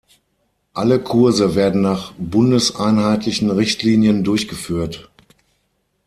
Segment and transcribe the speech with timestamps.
[0.73, 5.11] Alle Kurse werden nach bundeseinheitlichen Richtlinien durchgeführt.